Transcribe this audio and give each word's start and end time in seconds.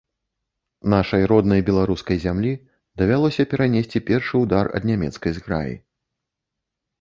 Нашай 0.93 1.25
роднай 1.31 1.61
беларускай 1.67 2.17
зямлі 2.25 2.53
давялося 3.03 3.45
перанесці 3.53 4.03
першы 4.09 4.35
ўдар 4.45 4.65
ад 4.81 4.89
нямецкай 4.93 5.31
зграі. 5.39 5.75